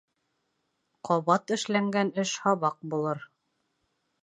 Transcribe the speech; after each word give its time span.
Ҡабат 1.09 1.53
эшләнгән 1.57 2.11
эш 2.25 2.33
һабаҡ 2.47 2.83
булыр. 2.95 3.25